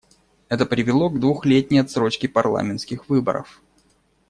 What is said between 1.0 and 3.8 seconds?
к двухлетней отсрочке парламентских выборов.